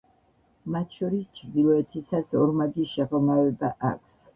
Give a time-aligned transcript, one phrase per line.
[0.75, 4.23] მათ შორის ჩრდილოეთისას ორმაგი შეღრმავება აქვს.